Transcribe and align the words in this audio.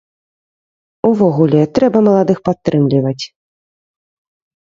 Увогуле, 1.09 1.59
трэба 1.75 1.97
маладых 2.07 2.37
падтрымліваць. 2.49 3.25